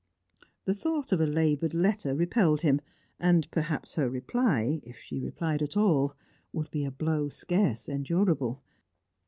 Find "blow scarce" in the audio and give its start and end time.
6.91-7.87